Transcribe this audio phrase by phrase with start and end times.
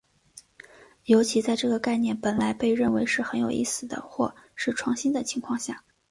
[1.05, 5.83] 尤其在这个概念本来被认为是很有意思的或是创新的情况下。